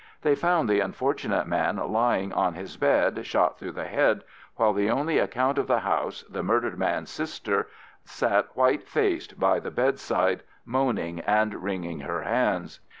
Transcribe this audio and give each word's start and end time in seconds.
They 0.23 0.33
found 0.33 0.67
the 0.67 0.79
unfortunate 0.79 1.45
man 1.45 1.75
lying 1.77 2.33
on 2.33 2.55
his 2.55 2.75
bed 2.75 3.23
shot 3.23 3.59
through 3.59 3.73
the 3.73 3.85
head, 3.85 4.23
while 4.55 4.73
the 4.73 4.89
only 4.89 5.21
occupant 5.21 5.59
of 5.59 5.67
the 5.67 5.81
house, 5.81 6.23
the 6.27 6.41
murdered 6.41 6.75
man's 6.79 7.11
sister, 7.11 7.67
sat 8.03 8.47
white 8.57 8.87
faced 8.87 9.39
by 9.39 9.59
the 9.59 9.69
bedside 9.69 10.41
moaning 10.65 11.19
and 11.19 11.53
wringing 11.61 11.99
her 11.99 12.23
hands. 12.23 12.79